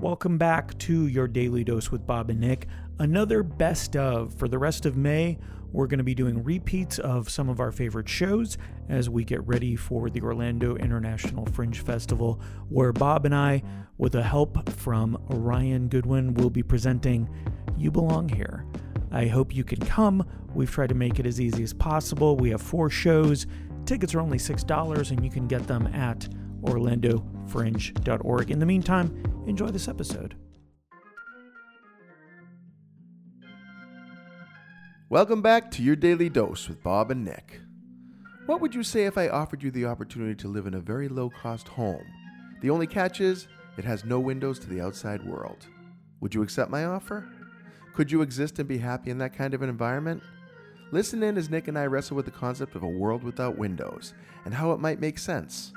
Welcome 0.00 0.36
back 0.36 0.76
to 0.80 1.06
your 1.06 1.26
daily 1.26 1.64
dose 1.64 1.90
with 1.90 2.06
Bob 2.06 2.28
and 2.28 2.38
Nick. 2.38 2.68
Another 2.98 3.42
best 3.42 3.96
of. 3.96 4.34
For 4.34 4.46
the 4.46 4.58
rest 4.58 4.84
of 4.84 4.94
May, 4.94 5.38
we're 5.72 5.86
going 5.86 5.98
to 5.98 6.04
be 6.04 6.14
doing 6.14 6.44
repeats 6.44 6.98
of 6.98 7.30
some 7.30 7.48
of 7.48 7.60
our 7.60 7.72
favorite 7.72 8.06
shows 8.06 8.58
as 8.90 9.08
we 9.08 9.24
get 9.24 9.44
ready 9.46 9.74
for 9.74 10.10
the 10.10 10.20
Orlando 10.20 10.76
International 10.76 11.46
Fringe 11.46 11.80
Festival, 11.80 12.42
where 12.68 12.92
Bob 12.92 13.24
and 13.24 13.34
I, 13.34 13.62
with 13.96 14.12
the 14.12 14.22
help 14.22 14.68
from 14.68 15.16
Ryan 15.28 15.88
Goodwin, 15.88 16.34
will 16.34 16.50
be 16.50 16.62
presenting 16.62 17.26
You 17.78 17.90
Belong 17.90 18.28
Here. 18.28 18.66
I 19.10 19.26
hope 19.26 19.56
you 19.56 19.64
can 19.64 19.80
come. 19.80 20.28
We've 20.54 20.70
tried 20.70 20.90
to 20.90 20.94
make 20.94 21.18
it 21.18 21.26
as 21.26 21.40
easy 21.40 21.62
as 21.62 21.72
possible. 21.72 22.36
We 22.36 22.50
have 22.50 22.60
four 22.60 22.90
shows. 22.90 23.46
Tickets 23.86 24.14
are 24.14 24.20
only 24.20 24.38
$6, 24.38 25.10
and 25.10 25.24
you 25.24 25.30
can 25.30 25.46
get 25.46 25.66
them 25.66 25.86
at 25.86 26.28
orlandofringe.org. 26.66 28.50
In 28.50 28.58
the 28.58 28.66
meantime, 28.66 29.44
enjoy 29.46 29.68
this 29.68 29.88
episode. 29.88 30.36
Welcome 35.08 35.40
back 35.40 35.70
to 35.70 35.82
your 35.82 35.94
daily 35.96 36.28
dose 36.28 36.68
with 36.68 36.82
Bob 36.82 37.12
and 37.12 37.24
Nick. 37.24 37.60
What 38.46 38.60
would 38.60 38.74
you 38.74 38.82
say 38.82 39.06
if 39.06 39.16
I 39.16 39.28
offered 39.28 39.62
you 39.62 39.70
the 39.70 39.86
opportunity 39.86 40.34
to 40.34 40.48
live 40.48 40.66
in 40.66 40.74
a 40.74 40.80
very 40.80 41.08
low 41.08 41.30
cost 41.30 41.68
home? 41.68 42.04
The 42.60 42.70
only 42.70 42.86
catch 42.86 43.20
is 43.20 43.46
it 43.76 43.84
has 43.84 44.04
no 44.04 44.18
windows 44.18 44.58
to 44.60 44.68
the 44.68 44.80
outside 44.80 45.24
world. 45.24 45.66
Would 46.20 46.34
you 46.34 46.42
accept 46.42 46.70
my 46.70 46.84
offer? 46.84 47.28
Could 47.94 48.10
you 48.10 48.22
exist 48.22 48.58
and 48.58 48.68
be 48.68 48.78
happy 48.78 49.10
in 49.10 49.18
that 49.18 49.36
kind 49.36 49.54
of 49.54 49.62
an 49.62 49.68
environment? 49.68 50.22
Listen 50.92 51.22
in 51.22 51.36
as 51.36 51.50
Nick 51.50 51.68
and 51.68 51.78
I 51.78 51.86
wrestle 51.86 52.16
with 52.16 52.26
the 52.26 52.30
concept 52.30 52.74
of 52.74 52.82
a 52.82 52.88
world 52.88 53.22
without 53.22 53.58
windows 53.58 54.14
and 54.44 54.54
how 54.54 54.72
it 54.72 54.80
might 54.80 55.00
make 55.00 55.18
sense 55.18 55.72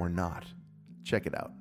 or 0.00 0.08
not. 0.08 0.44
Check 1.04 1.26
it 1.26 1.34
out. 1.34 1.52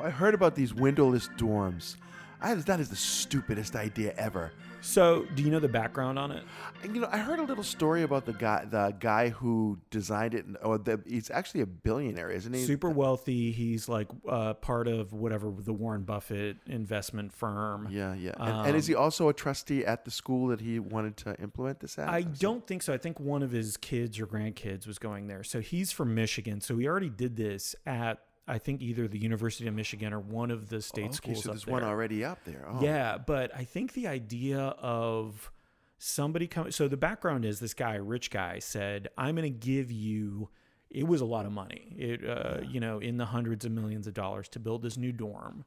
I 0.00 0.08
heard 0.08 0.32
about 0.32 0.54
these 0.54 0.72
windowless 0.72 1.28
dorms. 1.36 1.96
I, 2.40 2.54
that 2.54 2.80
is 2.80 2.88
the 2.88 2.96
stupidest 2.96 3.76
idea 3.76 4.14
ever. 4.16 4.52
So, 4.82 5.26
do 5.34 5.42
you 5.42 5.50
know 5.50 5.60
the 5.60 5.68
background 5.68 6.18
on 6.18 6.32
it? 6.32 6.42
You 6.84 7.02
know, 7.02 7.08
I 7.12 7.18
heard 7.18 7.38
a 7.38 7.42
little 7.42 7.62
story 7.62 8.02
about 8.02 8.24
the 8.24 8.32
guy, 8.32 8.64
the 8.64 8.96
guy 8.98 9.28
who 9.28 9.78
designed 9.90 10.34
it. 10.34 10.46
Or 10.62 10.78
the, 10.78 11.02
he's 11.06 11.30
actually 11.30 11.60
a 11.60 11.66
billionaire, 11.66 12.30
isn't 12.30 12.50
he? 12.50 12.64
Super 12.64 12.88
wealthy. 12.88 13.52
He's 13.52 13.90
like 13.90 14.08
uh, 14.26 14.54
part 14.54 14.88
of 14.88 15.12
whatever 15.12 15.52
the 15.54 15.74
Warren 15.74 16.04
Buffett 16.04 16.56
investment 16.66 17.30
firm. 17.30 17.88
Yeah, 17.90 18.14
yeah. 18.14 18.32
And, 18.38 18.68
and 18.68 18.76
is 18.76 18.86
he 18.86 18.94
Um, 18.94 19.02
also 19.02 19.28
a 19.28 19.34
trustee 19.34 19.84
at 19.84 20.06
the 20.06 20.10
school 20.10 20.46
that 20.48 20.62
he 20.62 20.78
wanted 20.78 21.18
to 21.18 21.38
implement 21.42 21.80
this 21.80 21.98
at? 21.98 22.08
I 22.08 22.22
don't 22.22 22.66
think 22.66 22.82
so. 22.82 22.94
I 22.94 22.98
think 22.98 23.20
one 23.20 23.42
of 23.42 23.50
his 23.50 23.76
kids 23.76 24.18
or 24.18 24.26
grandkids 24.26 24.86
was 24.86 24.98
going 24.98 25.26
there. 25.26 25.44
So 25.44 25.60
he's 25.60 25.92
from 25.92 26.14
Michigan. 26.14 26.62
So 26.62 26.78
he 26.78 26.88
already 26.88 27.10
did 27.10 27.36
this 27.36 27.76
at 27.84 28.20
I 28.48 28.58
think 28.58 28.82
either 28.82 29.06
the 29.06 29.18
University 29.18 29.68
of 29.68 29.74
Michigan 29.74 30.12
or 30.12 30.20
one 30.20 30.50
of 30.50 30.68
the 30.68 30.82
state 30.82 31.04
okay, 31.06 31.12
schools. 31.12 31.44
so 31.44 31.50
up 31.50 31.56
there's 31.56 31.66
one 31.66 31.84
already 31.84 32.24
up 32.24 32.38
there. 32.44 32.66
Oh. 32.68 32.82
Yeah, 32.82 33.18
but 33.18 33.54
I 33.54 33.64
think 33.64 33.92
the 33.92 34.08
idea 34.08 34.58
of 34.58 35.52
somebody 35.98 36.46
coming. 36.46 36.72
So 36.72 36.88
the 36.88 36.96
background 36.96 37.44
is 37.44 37.60
this 37.60 37.74
guy, 37.74 37.94
rich 37.94 38.30
guy, 38.30 38.58
said, 38.58 39.08
"I'm 39.16 39.36
going 39.36 39.52
to 39.52 39.58
give 39.58 39.92
you." 39.92 40.48
It 40.90 41.06
was 41.06 41.20
a 41.20 41.24
lot 41.24 41.46
of 41.46 41.52
money. 41.52 41.94
It, 41.96 42.28
uh, 42.28 42.62
you 42.68 42.80
know, 42.80 42.98
in 42.98 43.16
the 43.16 43.26
hundreds 43.26 43.64
of 43.64 43.70
millions 43.70 44.08
of 44.08 44.14
dollars 44.14 44.48
to 44.48 44.58
build 44.58 44.82
this 44.82 44.96
new 44.96 45.12
dorm, 45.12 45.64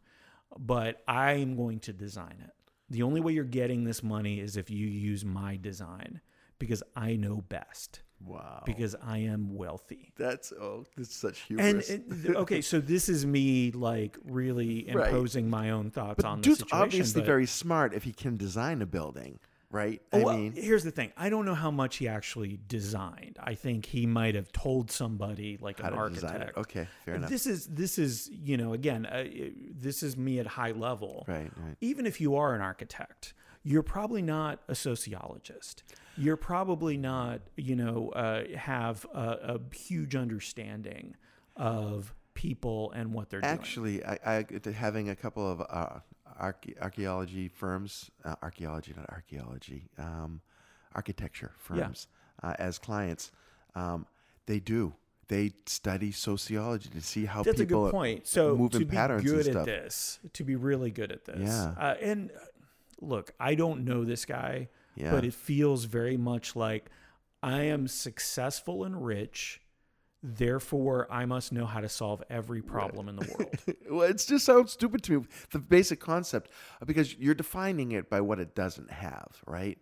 but 0.60 1.02
I'm 1.08 1.56
going 1.56 1.80
to 1.82 1.94
design 1.94 2.44
it. 2.44 2.52
The 2.90 3.04
only 3.04 3.22
way 3.22 3.32
you're 3.32 3.46
getting 3.46 3.86
this 3.86 4.04
money 4.04 4.42
is 4.42 4.58
if 4.58 4.70
you 4.70 4.86
use 4.86 5.24
my 5.24 5.56
design 5.56 6.20
because 6.60 6.84
I 6.96 7.16
know 7.16 7.38
best 7.48 8.02
Wow. 8.26 8.64
because 8.66 8.96
I 9.06 9.20
am 9.20 9.56
wealthy. 9.56 10.12
that's 10.18 10.52
oh, 10.54 10.86
that's 10.98 11.16
such 11.16 11.44
And, 11.50 11.82
hubris. 11.82 11.90
and- 11.90 12.36
okay, 12.38 12.62
so 12.62 12.80
this 12.80 13.10
is 13.10 13.26
me 13.26 13.72
like 13.72 14.18
really 14.26 14.90
Right. 14.94 15.08
imposing 15.10 15.50
my 15.50 15.72
own 15.72 15.92
thoughts 15.92 16.16
but 16.18 16.26
on 16.26 16.40
the 16.40 16.44
dude's 16.44 16.60
situation. 16.60 16.84
obviously 16.84 17.22
but- 17.22 17.26
very 17.28 17.46
smart 17.46 17.94
if 17.94 18.04
he 18.04 18.14
can 18.14 18.38
design 18.38 18.82
a 18.82 18.86
building, 18.86 19.40
right? 19.72 20.02
Oh, 20.14 20.20
I 20.20 20.24
well, 20.24 20.38
mean, 20.38 20.52
here's 20.54 20.84
the 20.84 20.92
thing. 20.92 21.12
I 21.18 21.30
don't 21.30 21.46
know 21.46 21.56
how 21.56 21.72
much 21.72 21.98
he 21.98 22.08
actually 22.08 22.60
designed. 22.68 23.38
I 23.42 23.56
think 23.56 23.86
he 23.88 24.06
might 24.06 24.36
have 24.36 24.52
told 24.52 24.92
somebody 24.92 25.58
like 25.60 25.80
an 25.84 25.94
architect. 25.94 26.50
it. 26.52 26.58
Okay, 26.58 26.88
fair 27.06 27.16
enough. 27.16 27.30
This 27.30 27.48
is 27.48 27.66
this 27.68 27.98
is 27.98 28.30
you 28.32 28.56
know 28.58 28.74
again 28.74 29.06
uh, 29.06 29.26
this 29.76 30.04
is 30.04 30.16
me 30.16 30.40
at 30.40 30.48
high 30.48 30.72
level. 30.72 31.26
Right, 31.28 31.52
right. 31.58 31.76
Even 31.82 32.06
if 32.06 32.22
you 32.22 32.36
are 32.36 32.54
an 32.56 32.62
architect, 32.62 33.34
you're 33.64 33.84
probably 33.84 34.22
not 34.22 34.60
a 34.68 34.76
sociologist. 34.76 35.84
You're 36.18 36.38
probably 36.38 36.98
not 36.98 37.42
you 37.56 37.76
know 37.76 38.10
uh, 38.10 38.44
have 38.56 39.06
a, 39.14 39.60
a 39.60 39.76
huge 39.76 40.16
understanding 40.16 41.16
of 41.56 42.14
people 42.34 42.92
and 42.92 43.14
what 43.14 43.30
they're 43.30 43.42
doing. 43.42 43.54
Actually, 43.54 44.06
I, 44.06 44.20
I 44.26 44.46
having 44.76 45.10
a 45.10 45.16
couple 45.16 45.50
of 45.50 45.62
uh, 45.62 46.00
arche- 46.42 46.80
archaeology 46.82 47.48
firms, 47.48 48.10
uh, 48.26 48.36
archaeology, 48.42 48.94
not 48.96 49.10
archaeology, 49.10 49.90
um, 49.98 50.42
architecture 50.96 51.52
firms 51.58 52.08
uh, 52.42 52.54
as 52.60 52.78
clients. 52.78 53.32
Um, 53.76 54.06
they 54.46 54.60
do. 54.60 54.94
They 55.30 55.54
study 55.66 56.12
sociology 56.12 56.90
to 56.90 57.02
see 57.02 57.26
how 57.26 57.44
That's 57.44 57.60
a 57.60 57.66
people 57.66 57.86
good 57.86 57.92
point. 57.92 58.28
So 58.28 58.56
move 58.56 58.72
to 58.72 58.80
in 58.80 58.88
be 58.88 58.96
patterns 58.96 59.24
good 59.24 59.48
at 59.48 59.66
this, 59.66 60.20
to 60.34 60.44
be 60.44 60.56
really 60.56 60.92
good 60.92 61.12
at 61.12 61.26
this, 61.26 61.40
Yeah. 61.40 61.74
Uh, 61.78 61.96
and 62.02 62.30
uh, 62.32 62.40
look, 63.00 63.34
I 63.40 63.56
don't 63.56 63.86
know 63.86 64.04
this 64.04 64.26
guy, 64.26 64.68
Yeah. 64.96 65.12
but 65.12 65.26
it 65.26 65.34
feels 65.34 65.86
very 65.86 66.18
much 66.18 66.56
like 66.56 66.90
I 67.42 67.64
am 67.64 67.88
successful 67.88 68.84
and 68.84 69.06
rich. 69.06 69.60
Therefore, 70.26 71.06
I 71.12 71.26
must 71.26 71.52
know 71.52 71.66
how 71.66 71.82
to 71.82 71.90
solve 71.90 72.24
every 72.30 72.62
problem 72.62 73.10
in 73.10 73.18
the 73.18 73.36
world. 73.38 73.78
well, 73.92 74.10
it 74.10 74.24
just 74.26 74.46
sounds 74.46 74.72
stupid 74.72 75.04
to 75.04 75.20
me. 75.20 75.28
The 75.52 75.60
basic 75.60 76.00
concept, 76.00 76.50
uh, 76.82 76.86
because 76.86 77.18
you're 77.18 77.34
defining 77.34 77.92
it 77.92 78.10
by 78.10 78.22
what 78.22 78.40
it 78.40 78.56
doesn't 78.56 78.90
have, 78.90 79.42
right? 79.46 79.78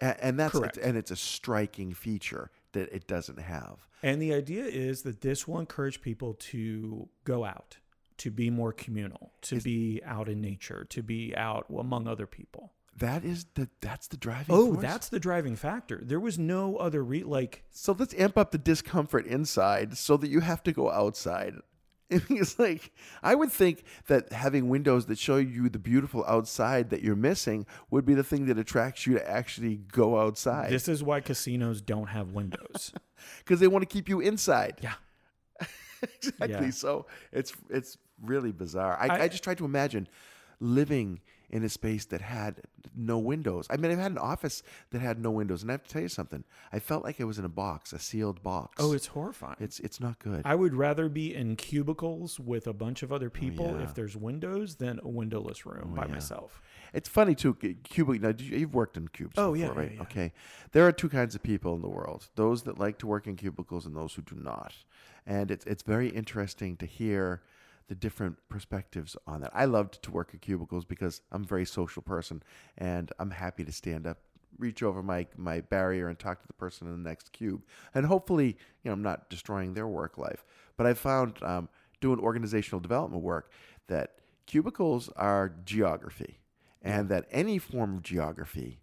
And, 0.00 0.16
and 0.20 0.38
that's 0.40 0.52
Correct. 0.52 0.76
and 0.76 0.98
it's 0.98 1.10
a 1.10 1.16
striking 1.16 1.94
feature 1.94 2.50
that 2.72 2.92
it 2.94 3.06
doesn't 3.06 3.38
have. 3.40 3.86
and 4.02 4.20
the 4.20 4.34
idea 4.34 4.64
is 4.64 5.02
that 5.02 5.22
this 5.22 5.48
will 5.48 5.58
encourage 5.58 6.02
people 6.02 6.34
to 6.34 7.08
go 7.24 7.46
out, 7.46 7.78
to 8.18 8.30
be 8.30 8.50
more 8.50 8.74
communal, 8.74 9.32
to 9.42 9.58
be 9.60 10.02
out 10.04 10.28
in 10.28 10.42
nature, 10.42 10.84
to 10.90 11.02
be 11.02 11.34
out 11.34 11.64
among 11.70 12.06
other 12.06 12.26
people. 12.26 12.72
That 12.98 13.24
is 13.24 13.46
the 13.54 13.68
that's 13.80 14.08
the 14.08 14.16
driving. 14.16 14.54
Oh, 14.54 14.66
force. 14.74 14.82
that's 14.82 15.08
the 15.08 15.20
driving 15.20 15.56
factor. 15.56 16.00
There 16.02 16.20
was 16.20 16.38
no 16.38 16.76
other 16.76 17.02
re 17.04 17.22
like 17.22 17.64
So 17.70 17.94
let's 17.98 18.14
amp 18.14 18.36
up 18.38 18.50
the 18.50 18.58
discomfort 18.58 19.26
inside 19.26 19.96
so 19.96 20.16
that 20.16 20.28
you 20.28 20.40
have 20.40 20.62
to 20.64 20.72
go 20.72 20.90
outside. 20.90 21.54
It's 22.10 22.58
like 22.58 22.92
I 23.22 23.34
would 23.34 23.52
think 23.52 23.84
that 24.06 24.32
having 24.32 24.70
windows 24.70 25.06
that 25.06 25.18
show 25.18 25.36
you 25.36 25.68
the 25.68 25.78
beautiful 25.78 26.24
outside 26.26 26.88
that 26.90 27.02
you're 27.02 27.14
missing 27.16 27.66
would 27.90 28.06
be 28.06 28.14
the 28.14 28.24
thing 28.24 28.46
that 28.46 28.58
attracts 28.58 29.06
you 29.06 29.14
to 29.14 29.30
actually 29.30 29.76
go 29.92 30.18
outside 30.18 30.70
This 30.70 30.88
is 30.88 31.02
why 31.02 31.20
casinos 31.20 31.82
don't 31.82 32.08
have 32.08 32.32
windows. 32.32 32.92
because 33.38 33.60
they 33.60 33.68
want 33.68 33.82
to 33.82 33.86
keep 33.86 34.08
you 34.08 34.20
inside. 34.20 34.78
yeah. 34.82 34.94
exactly. 36.02 36.48
Yeah. 36.66 36.70
So 36.70 37.06
it's 37.32 37.52
it's 37.68 37.98
really 38.22 38.52
bizarre. 38.52 38.96
I, 38.98 39.06
I, 39.08 39.20
I- 39.24 39.28
just 39.28 39.44
tried 39.44 39.58
to 39.58 39.64
imagine 39.66 40.08
living 40.60 41.20
in 41.50 41.64
a 41.64 41.68
space 41.68 42.04
that 42.06 42.20
had 42.20 42.60
no 42.94 43.18
windows. 43.18 43.66
I 43.70 43.76
mean, 43.76 43.90
I've 43.90 43.98
had 43.98 44.12
an 44.12 44.18
office 44.18 44.62
that 44.90 45.00
had 45.00 45.18
no 45.18 45.30
windows, 45.30 45.62
and 45.62 45.70
I 45.70 45.74
have 45.74 45.82
to 45.84 45.88
tell 45.88 46.02
you 46.02 46.08
something. 46.08 46.44
I 46.72 46.78
felt 46.78 47.04
like 47.04 47.20
I 47.20 47.24
was 47.24 47.38
in 47.38 47.44
a 47.44 47.48
box, 47.48 47.92
a 47.92 47.98
sealed 47.98 48.42
box. 48.42 48.76
Oh, 48.78 48.92
it's 48.92 49.06
horrifying. 49.06 49.56
it's 49.60 49.80
it's 49.80 50.00
not 50.00 50.18
good. 50.18 50.42
I 50.44 50.54
would 50.54 50.74
rather 50.74 51.08
be 51.08 51.34
in 51.34 51.56
cubicles 51.56 52.38
with 52.38 52.66
a 52.66 52.72
bunch 52.72 53.02
of 53.02 53.12
other 53.12 53.28
oh, 53.28 53.38
people 53.38 53.66
Oh, 53.68 53.78
yeah. 53.78 53.84
if 53.84 53.94
there's 53.94 54.16
windows 54.16 54.76
than 54.76 55.00
a 55.02 55.08
windowless 55.08 55.64
room 55.64 55.90
oh, 55.92 55.96
by 55.96 56.06
yeah. 56.06 56.12
myself. 56.12 56.60
It's 56.92 57.08
funny 57.08 57.34
too. 57.34 57.54
cu- 57.54 57.74
Cubic. 57.84 58.20
Now, 58.20 58.32
you, 58.36 58.58
you've 58.58 58.74
worked 58.74 58.96
in 58.96 59.08
cubes. 59.08 59.34
Oh, 59.36 59.52
before, 59.52 59.74
yeah, 59.74 59.78
right? 59.78 59.90
yeah, 59.90 59.96
yeah. 59.96 60.02
Okay. 60.02 60.32
There 60.72 60.86
are 60.86 60.92
two 60.92 61.08
kinds 61.08 61.34
of 61.34 61.42
people 61.42 61.74
in 61.74 61.82
the 61.82 61.88
world: 61.88 62.28
those 62.34 62.62
that 62.64 62.78
like 62.78 62.98
to 62.98 63.06
work 63.06 63.26
in 63.26 63.36
cubicles 63.36 63.86
and 63.86 63.96
those 63.96 64.14
who 64.14 64.22
do 64.22 64.36
not. 64.36 64.74
And 65.26 65.50
it's 65.50 65.64
it's 65.66 65.82
very 65.82 66.08
interesting 66.08 66.76
to 66.76 66.86
hear 66.86 67.42
the 67.88 67.94
different 67.94 68.36
perspectives 68.48 69.16
on 69.26 69.40
that. 69.40 69.50
I 69.54 69.64
loved 69.64 70.02
to 70.02 70.10
work 70.10 70.30
in 70.32 70.38
cubicles 70.38 70.84
because 70.84 71.22
I'm 71.32 71.42
a 71.42 71.46
very 71.46 71.64
social 71.64 72.02
person, 72.02 72.42
and 72.76 73.10
I'm 73.18 73.30
happy 73.30 73.64
to 73.64 73.72
stand 73.72 74.06
up, 74.06 74.18
reach 74.58 74.82
over 74.82 75.02
my 75.02 75.26
my 75.36 75.60
barrier, 75.60 76.08
and 76.08 76.18
talk 76.18 76.40
to 76.40 76.46
the 76.46 76.52
person 76.52 76.86
in 76.86 77.02
the 77.02 77.08
next 77.08 77.32
cube. 77.32 77.62
And 77.94 78.06
hopefully, 78.06 78.56
you 78.82 78.90
know, 78.90 78.92
I'm 78.92 79.02
not 79.02 79.30
destroying 79.30 79.74
their 79.74 79.88
work 79.88 80.18
life. 80.18 80.44
But 80.76 80.86
I 80.86 80.94
found 80.94 81.42
um, 81.42 81.68
doing 82.00 82.20
organizational 82.20 82.80
development 82.80 83.22
work 83.22 83.50
that 83.88 84.16
cubicles 84.46 85.08
are 85.16 85.54
geography 85.64 86.40
and 86.82 87.08
that 87.08 87.26
any 87.30 87.58
form 87.58 87.96
of 87.96 88.02
geography 88.02 88.80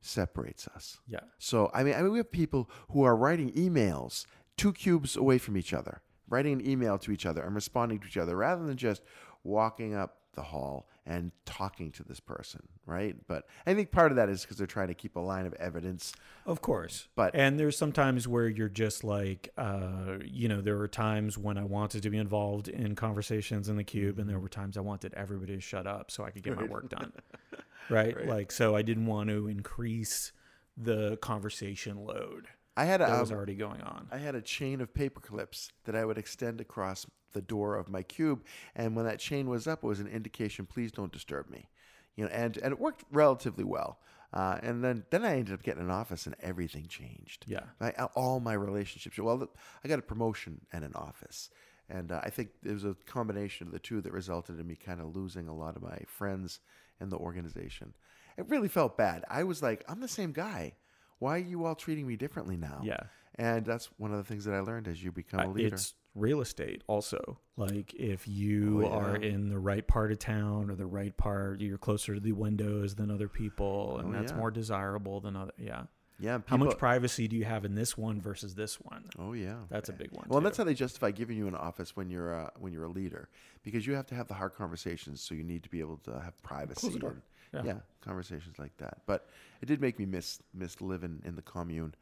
separates 0.00 0.68
us. 0.68 0.98
Yeah. 1.06 1.20
So 1.38 1.70
I 1.72 1.82
mean, 1.82 1.94
I 1.94 2.02
mean, 2.02 2.12
we 2.12 2.18
have 2.18 2.30
people 2.30 2.70
who 2.90 3.02
are 3.02 3.16
writing 3.16 3.50
emails 3.52 4.26
two 4.56 4.72
cubes 4.72 5.16
away 5.16 5.38
from 5.38 5.56
each 5.56 5.72
other, 5.72 6.02
writing 6.32 6.54
an 6.54 6.66
email 6.66 6.98
to 6.98 7.12
each 7.12 7.26
other 7.26 7.42
and 7.42 7.54
responding 7.54 7.98
to 8.00 8.06
each 8.06 8.16
other 8.16 8.34
rather 8.34 8.64
than 8.64 8.76
just 8.76 9.02
walking 9.44 9.94
up 9.94 10.16
the 10.34 10.42
hall 10.42 10.88
and 11.04 11.30
talking 11.44 11.90
to 11.92 12.02
this 12.04 12.20
person, 12.20 12.62
right? 12.86 13.16
But 13.26 13.46
I 13.66 13.74
think 13.74 13.90
part 13.90 14.12
of 14.12 14.16
that 14.16 14.30
is 14.30 14.42
because 14.42 14.56
they're 14.56 14.66
trying 14.66 14.88
to 14.88 14.94
keep 14.94 15.16
a 15.16 15.20
line 15.20 15.44
of 15.44 15.52
evidence. 15.54 16.14
Of 16.46 16.62
course. 16.62 17.08
But- 17.14 17.34
and 17.34 17.60
there's 17.60 17.76
sometimes 17.76 18.26
where 18.26 18.48
you're 18.48 18.70
just 18.70 19.04
like, 19.04 19.50
uh, 19.58 20.18
you 20.24 20.48
know, 20.48 20.62
there 20.62 20.78
were 20.78 20.88
times 20.88 21.36
when 21.36 21.58
I 21.58 21.64
wanted 21.64 22.02
to 22.04 22.10
be 22.10 22.16
involved 22.16 22.68
in 22.68 22.94
conversations 22.94 23.68
in 23.68 23.76
the 23.76 23.84
cube, 23.84 24.18
and 24.18 24.30
there 24.30 24.38
were 24.38 24.48
times 24.48 24.78
I 24.78 24.80
wanted 24.80 25.12
everybody 25.14 25.54
to 25.56 25.60
shut 25.60 25.86
up 25.86 26.10
so 26.10 26.24
I 26.24 26.30
could 26.30 26.44
get 26.44 26.56
my 26.56 26.64
work 26.64 26.88
done. 26.88 27.12
right? 27.90 28.16
Right. 28.16 28.26
Like, 28.26 28.52
so 28.52 28.74
I 28.74 28.80
didn't 28.80 29.06
want 29.06 29.28
to 29.28 29.48
increase 29.48 30.32
the 30.78 31.18
conversation 31.18 32.06
load 32.06 32.48
I 32.76 32.84
had 32.84 33.00
a 33.00 33.06
that 33.06 33.20
was 33.20 33.30
um, 33.30 33.36
already 33.36 33.54
going 33.54 33.82
on. 33.82 34.08
I 34.10 34.18
had 34.18 34.34
a 34.34 34.40
chain 34.40 34.80
of 34.80 34.94
paper 34.94 35.20
clips 35.20 35.70
that 35.84 35.94
I 35.94 36.04
would 36.04 36.18
extend 36.18 36.60
across 36.60 37.06
the 37.32 37.42
door 37.42 37.76
of 37.76 37.88
my 37.88 38.02
cube, 38.02 38.44
and 38.74 38.96
when 38.96 39.04
that 39.04 39.18
chain 39.18 39.48
was 39.48 39.66
up, 39.66 39.84
it 39.84 39.86
was 39.86 40.00
an 40.00 40.06
indication, 40.06 40.66
please 40.66 40.92
don't 40.92 41.12
disturb 41.12 41.50
me. 41.50 41.68
You 42.16 42.24
know, 42.24 42.30
and 42.30 42.56
and 42.58 42.72
it 42.72 42.78
worked 42.78 43.04
relatively 43.10 43.64
well. 43.64 44.00
Uh, 44.32 44.58
and 44.62 44.82
then 44.82 45.04
then 45.10 45.24
I 45.24 45.36
ended 45.36 45.52
up 45.52 45.62
getting 45.62 45.82
an 45.82 45.90
office, 45.90 46.26
and 46.26 46.34
everything 46.40 46.86
changed. 46.86 47.44
Yeah. 47.46 47.64
I, 47.80 47.90
all 48.14 48.40
my 48.40 48.54
relationships. 48.54 49.18
Well, 49.18 49.48
I 49.84 49.88
got 49.88 49.98
a 49.98 50.02
promotion 50.02 50.62
and 50.72 50.84
an 50.84 50.94
office, 50.94 51.50
and 51.88 52.10
uh, 52.10 52.20
I 52.22 52.30
think 52.30 52.50
it 52.64 52.72
was 52.72 52.84
a 52.84 52.96
combination 53.06 53.66
of 53.66 53.72
the 53.72 53.78
two 53.78 54.00
that 54.00 54.12
resulted 54.12 54.58
in 54.58 54.66
me 54.66 54.76
kind 54.76 55.00
of 55.00 55.14
losing 55.14 55.48
a 55.48 55.54
lot 55.54 55.76
of 55.76 55.82
my 55.82 55.98
friends 56.06 56.60
in 57.00 57.10
the 57.10 57.18
organization. 57.18 57.92
It 58.38 58.48
really 58.48 58.68
felt 58.68 58.96
bad. 58.96 59.24
I 59.28 59.44
was 59.44 59.62
like, 59.62 59.84
I'm 59.88 60.00
the 60.00 60.08
same 60.08 60.32
guy. 60.32 60.74
Why 61.22 61.36
are 61.36 61.38
you 61.38 61.64
all 61.66 61.76
treating 61.76 62.04
me 62.04 62.16
differently 62.16 62.56
now? 62.56 62.80
Yeah. 62.82 62.98
And 63.36 63.64
that's 63.64 63.86
one 63.96 64.10
of 64.10 64.18
the 64.18 64.24
things 64.24 64.44
that 64.44 64.54
I 64.54 64.60
learned 64.60 64.88
as 64.88 65.02
you 65.02 65.12
become 65.12 65.38
a 65.38 65.48
leader. 65.52 65.76
It's 65.76 65.94
real 66.16 66.40
estate 66.40 66.82
also. 66.88 67.38
Like 67.56 67.94
if 67.94 68.26
you 68.26 68.84
Oh, 68.84 68.88
yeah. 68.88 68.96
are 68.96 69.16
in 69.16 69.48
the 69.48 69.58
right 69.58 69.86
part 69.86 70.10
of 70.10 70.18
town 70.18 70.68
or 70.68 70.74
the 70.74 70.84
right 70.84 71.16
part, 71.16 71.60
you're 71.60 71.78
closer 71.78 72.14
to 72.14 72.20
the 72.20 72.32
windows 72.32 72.96
than 72.96 73.08
other 73.08 73.28
people, 73.28 73.98
and 74.00 74.08
Oh, 74.08 74.18
that's 74.18 74.32
yeah. 74.32 74.38
more 74.38 74.50
desirable 74.50 75.20
than 75.20 75.36
other. 75.36 75.52
Yeah. 75.56 75.84
yeah. 76.18 76.40
How 76.46 76.56
much 76.56 76.76
privacy 76.76 77.28
do 77.28 77.36
you 77.36 77.44
have 77.44 77.64
in 77.64 77.76
this 77.76 77.96
one 77.96 78.20
versus 78.20 78.56
this 78.56 78.80
one? 78.80 79.04
Oh 79.16 79.32
yeah. 79.32 79.58
That's 79.70 79.88
a 79.90 79.92
big 79.92 80.10
one. 80.10 80.26
Well, 80.28 80.40
that's 80.40 80.58
how 80.58 80.64
they 80.64 80.74
justify 80.74 81.12
giving 81.12 81.38
you 81.38 81.46
an 81.46 81.54
office 81.54 81.94
when 81.94 82.10
you're 82.10 82.34
uh, 82.34 82.50
when 82.58 82.72
you're 82.72 82.84
a 82.84 82.90
leader, 82.90 83.28
because 83.62 83.86
you 83.86 83.94
have 83.94 84.06
to 84.06 84.16
have 84.16 84.26
the 84.26 84.34
hard 84.34 84.54
conversations. 84.54 85.20
So 85.22 85.36
you 85.36 85.44
need 85.44 85.62
to 85.62 85.70
be 85.70 85.78
able 85.78 85.98
to 85.98 86.20
have 86.20 86.36
privacy. 86.42 86.80
Close 86.80 86.94
the 86.94 86.98
door. 86.98 87.22
Yeah. 87.54 87.62
yeah. 87.64 87.78
Conversations 88.02 88.58
like 88.58 88.76
that. 88.78 88.98
But 89.06 89.28
it 89.60 89.66
did 89.66 89.80
make 89.80 89.98
me 89.98 90.06
miss 90.06 90.40
miss 90.52 90.80
living 90.80 91.22
in 91.24 91.36
the 91.36 91.42
commune. 91.42 91.94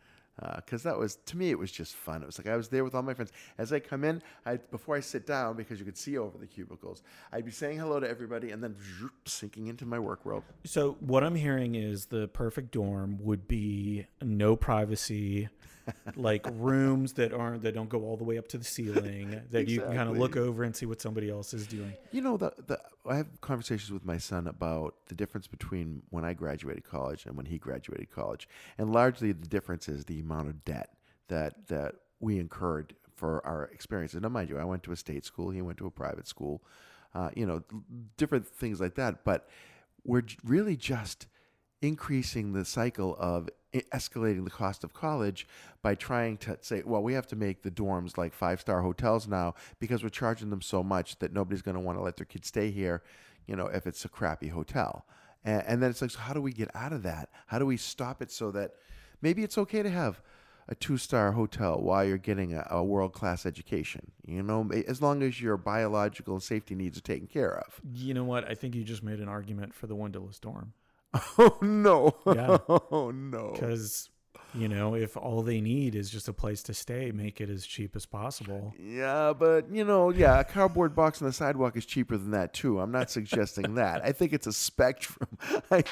Uh, 0.43 0.57
because 0.57 0.83
that 0.85 0.99
was 0.99 1.17
to 1.27 1.37
me, 1.37 1.51
it 1.51 1.59
was 1.59 1.71
just 1.71 1.95
fun. 1.95 2.23
It 2.23 2.27
was 2.27 2.39
like 2.39 2.47
I 2.47 2.57
was 2.57 2.69
there 2.69 2.83
with 2.83 2.95
all 2.95 3.03
my 3.03 3.13
friends. 3.13 3.31
As 3.59 3.73
I 3.73 3.81
come 3.81 4.05
in, 4.05 4.23
I 4.47 4.57
before 4.57 4.97
I 4.97 5.01
sit 5.01 5.27
down 5.27 5.57
because 5.57 5.79
you 5.79 5.85
could 5.85 5.99
see 5.99 6.17
over 6.17 6.39
the 6.39 6.47
cubicles, 6.47 7.03
I'd 7.31 7.45
be 7.45 7.51
saying 7.51 7.79
hello 7.79 8.01
to 8.01 8.09
everybody 8.09 8.51
and 8.51 8.63
then 8.63 8.75
sinking 9.27 9.67
into 9.67 9.85
my 9.85 9.99
work 9.99 10.25
world. 10.25 10.45
So 10.65 10.97
what 11.01 11.25
I'm 11.25 11.35
hearing 11.35 11.75
is 11.75 12.07
the 12.07 12.29
perfect 12.29 12.71
dorm 12.71 13.19
would 13.21 13.49
be 13.49 14.07
no 14.23 14.57
privacy, 14.57 15.51
like 16.17 16.47
rooms 16.53 17.15
that 17.15 17.35
aren't 17.35 17.63
that 17.65 17.75
don't 17.75 17.91
go 17.91 18.05
all 18.05 18.17
the 18.17 18.25
way 18.25 18.39
up 18.39 18.49
to 18.49 18.59
the 18.59 18.65
ceiling, 18.65 19.43
that 19.51 19.69
you 19.69 19.83
can 19.83 19.95
kind 19.95 20.09
of 20.09 20.17
look 20.17 20.39
over 20.39 20.63
and 20.63 20.75
see 20.75 20.87
what 20.87 21.03
somebody 21.03 21.29
else 21.29 21.53
is 21.53 21.67
doing. 21.67 21.93
You 22.13 22.23
know, 22.23 22.39
the, 22.39 22.55
the 22.67 22.81
I 23.07 23.17
have 23.17 23.41
conversations 23.43 23.91
with 23.93 24.07
my 24.07 24.17
son 24.17 24.47
about 24.47 24.95
the 25.09 25.15
difference 25.15 25.47
between 25.47 25.90
when 26.11 26.25
I 26.25 26.33
graduated 26.35 26.85
college 26.85 27.27
and 27.27 27.37
when 27.37 27.47
he 27.47 27.59
graduated 27.59 28.11
college, 28.11 28.49
and 28.79 28.93
largely 28.93 29.33
the 29.33 29.49
difference 29.49 29.89
is 29.89 30.05
the 30.05 30.21
amount 30.21 30.49
of 30.49 30.65
debt 30.65 30.91
that 31.29 31.69
that 31.69 31.95
we 32.21 32.39
incurred 32.39 32.95
for 33.17 33.45
our 33.47 33.65
experiences. 33.65 34.21
Now, 34.21 34.29
mind 34.29 34.49
you, 34.49 34.59
I 34.59 34.65
went 34.65 34.83
to 34.85 34.93
a 34.93 34.97
state 34.97 35.25
school; 35.25 35.51
he 35.51 35.63
went 35.63 35.79
to 35.79 35.87
a 35.87 35.91
private 35.91 36.27
school. 36.27 36.63
Uh, 37.13 37.31
you 37.35 37.45
know, 37.45 37.63
different 38.17 38.47
things 38.47 38.81
like 38.81 38.95
that. 38.95 39.25
But 39.25 39.49
we're 40.05 40.23
really 40.45 40.77
just 40.77 41.27
increasing 41.83 42.53
the 42.53 42.65
cycle 42.65 43.17
of 43.19 43.49
escalating 43.73 44.45
the 44.45 44.51
cost 44.51 44.85
of 44.85 44.93
college 44.93 45.47
by 45.83 45.95
trying 45.95 46.37
to 46.37 46.59
say, 46.61 46.83
well, 46.85 47.03
we 47.03 47.15
have 47.15 47.27
to 47.29 47.37
make 47.37 47.63
the 47.63 47.71
dorms 47.71 48.19
like 48.19 48.33
five 48.33 48.61
star 48.61 48.83
hotels 48.83 49.29
now 49.29 49.55
because 49.79 50.03
we're 50.03 50.09
charging 50.09 50.51
them 50.51 50.61
so 50.61 50.83
much 50.83 51.19
that 51.21 51.33
nobody's 51.33 51.63
going 51.63 51.77
to 51.77 51.81
want 51.81 51.97
to 51.97 52.03
let 52.03 52.17
their 52.17 52.27
kids 52.27 52.49
stay 52.49 52.71
here, 52.71 53.03
you 53.47 53.57
know, 53.57 53.67
if 53.67 53.87
it's 53.87 54.05
a 54.05 54.09
crappy 54.09 54.49
hotel. 54.49 55.05
And, 55.45 55.63
and 55.67 55.83
then 55.83 55.91
it's 55.91 56.03
like, 56.03 56.11
so 56.11 56.19
how 56.21 56.33
do 56.35 56.41
we 56.43 56.53
get 56.53 56.71
out 56.75 56.93
of 56.93 57.03
that? 57.05 57.31
How 57.47 57.59
do 57.59 57.67
we 57.67 57.77
stop 57.77 58.23
it 58.23 58.31
so 58.31 58.51
that 58.53 58.73
maybe 59.23 59.43
it's 59.43 59.59
okay 59.59 59.83
to 59.83 59.91
have 59.91 60.21
a 60.69 60.75
two 60.75 60.97
star 60.97 61.33
hotel 61.33 61.81
while 61.81 62.05
you're 62.05 62.19
getting 62.19 62.55
a, 62.55 62.67
a 62.71 62.85
world 62.85 63.13
class 63.13 63.47
education? 63.47 64.11
You 64.27 64.43
know, 64.43 64.71
as 64.87 65.01
long 65.03 65.23
as 65.23 65.41
your 65.41 65.57
biological 65.57 66.35
and 66.35 66.43
safety 66.43 66.75
needs 66.75 66.99
are 66.99 67.03
taken 67.03 67.27
care 67.27 67.59
of. 67.59 67.81
You 67.95 68.15
know 68.15 68.25
what? 68.25 68.49
I 68.49 68.55
think 68.55 68.75
you 68.75 68.85
just 68.85 69.03
made 69.03 69.21
an 69.21 69.29
argument 69.29 69.75
for 69.75 69.87
the 69.87 69.95
windowless 69.95 70.39
dorm 70.39 70.73
Oh, 71.39 71.59
no. 71.61 72.17
Yeah. 72.27 72.59
Oh, 72.69 73.11
no. 73.11 73.53
because 73.53 74.11
you 74.55 74.69
know 74.69 74.95
if 74.95 75.17
all 75.17 75.43
they 75.43 75.61
need 75.61 75.95
is 75.95 76.11
just 76.11 76.29
a 76.29 76.33
place 76.33 76.63
to 76.65 76.75
stay, 76.75 77.13
make 77.13 77.41
it 77.41 77.49
as 77.49 77.67
cheap 77.67 77.95
as 77.97 78.07
possible. 78.07 78.75
Yeah, 78.79 79.33
but 79.33 79.71
you 79.73 79.85
know, 79.85 80.11
yeah, 80.11 80.41
a 80.41 80.45
cardboard 80.45 80.95
box 80.95 81.21
on 81.23 81.29
the 81.29 81.33
sidewalk 81.33 81.77
is 81.77 81.87
cheaper 81.87 82.17
than 82.17 82.33
that 82.33 82.53
too. 82.53 82.81
I'm 82.81 82.91
not 82.93 83.11
suggesting 83.11 83.75
that. 83.77 84.05
I 84.05 84.13
think 84.13 84.33
it's 84.33 84.47
a 84.47 84.53
spectrum. 84.53 85.29
I, 85.71 85.85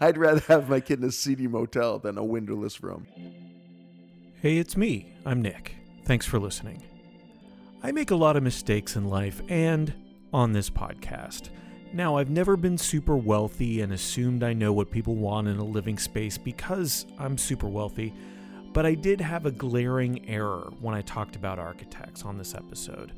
I'd 0.00 0.18
rather 0.18 0.40
have 0.48 0.68
my 0.68 0.80
kid 0.80 1.00
in 1.00 1.08
a 1.08 1.12
seedy 1.12 1.46
motel 1.46 1.98
than 1.98 2.18
a 2.18 2.24
windowless 2.24 2.82
room. 2.82 3.06
Hey, 4.40 4.58
it's 4.58 4.76
me. 4.76 5.12
I'm 5.26 5.42
Nick. 5.42 5.74
Thanks 6.04 6.26
for 6.26 6.38
listening. 6.38 6.84
I 7.82 7.92
make 7.92 8.10
a 8.10 8.16
lot 8.16 8.36
of 8.36 8.42
mistakes 8.42 8.96
in 8.96 9.08
life 9.08 9.40
and 9.48 9.94
on 10.32 10.52
this 10.52 10.70
podcast. 10.70 11.50
Now, 11.92 12.16
I've 12.18 12.28
never 12.28 12.56
been 12.58 12.76
super 12.76 13.16
wealthy 13.16 13.80
and 13.80 13.94
assumed 13.94 14.42
I 14.42 14.52
know 14.52 14.74
what 14.74 14.90
people 14.90 15.14
want 15.14 15.48
in 15.48 15.56
a 15.56 15.64
living 15.64 15.98
space 15.98 16.36
because 16.36 17.06
I'm 17.18 17.38
super 17.38 17.66
wealthy, 17.66 18.12
but 18.74 18.84
I 18.84 18.94
did 18.94 19.22
have 19.22 19.46
a 19.46 19.50
glaring 19.50 20.28
error 20.28 20.70
when 20.80 20.94
I 20.94 21.00
talked 21.00 21.34
about 21.34 21.58
architects 21.58 22.24
on 22.24 22.36
this 22.36 22.54
episode. 22.54 23.12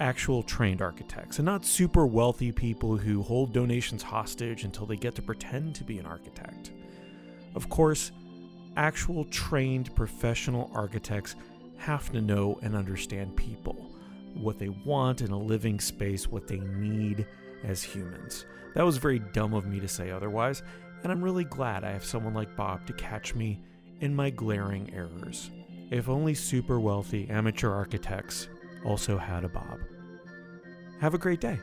Actual 0.00 0.42
trained 0.42 0.82
architects, 0.82 1.38
and 1.38 1.46
not 1.46 1.64
super 1.64 2.04
wealthy 2.04 2.50
people 2.50 2.96
who 2.96 3.22
hold 3.22 3.52
donations 3.52 4.02
hostage 4.02 4.64
until 4.64 4.86
they 4.86 4.96
get 4.96 5.14
to 5.14 5.22
pretend 5.22 5.76
to 5.76 5.84
be 5.84 5.98
an 5.98 6.06
architect. 6.06 6.72
Of 7.54 7.68
course, 7.68 8.10
actual 8.76 9.24
trained 9.26 9.94
professional 9.94 10.68
architects 10.74 11.36
have 11.76 12.10
to 12.10 12.20
know 12.20 12.58
and 12.60 12.74
understand 12.74 13.36
people, 13.36 13.88
what 14.34 14.58
they 14.58 14.70
want 14.70 15.20
in 15.20 15.30
a 15.30 15.38
living 15.38 15.78
space, 15.78 16.28
what 16.28 16.48
they 16.48 16.58
need 16.58 17.24
as 17.62 17.82
humans. 17.82 18.46
That 18.74 18.84
was 18.84 18.96
very 18.96 19.18
dumb 19.18 19.54
of 19.54 19.66
me 19.66 19.80
to 19.80 19.88
say 19.88 20.10
otherwise, 20.10 20.62
and 21.02 21.12
I'm 21.12 21.22
really 21.22 21.44
glad 21.44 21.84
I 21.84 21.92
have 21.92 22.04
someone 22.04 22.34
like 22.34 22.56
Bob 22.56 22.86
to 22.86 22.92
catch 22.94 23.34
me 23.34 23.60
in 24.00 24.14
my 24.14 24.30
glaring 24.30 24.92
errors. 24.92 25.50
If 25.90 26.08
only 26.08 26.34
super 26.34 26.80
wealthy 26.80 27.28
amateur 27.30 27.70
architects 27.70 28.48
also 28.84 29.16
had 29.18 29.44
a 29.44 29.48
Bob. 29.48 29.78
Have 31.00 31.14
a 31.14 31.18
great 31.18 31.40
day. 31.40 31.58